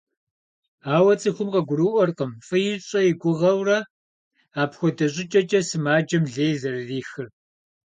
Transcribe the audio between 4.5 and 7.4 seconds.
апхуэдэ щӀыкӀэкӀэ сымаджэм лей зэрырихыр.